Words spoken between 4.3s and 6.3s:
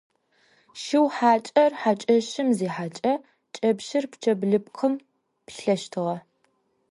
блыпкъым пилъэщтыгъэ.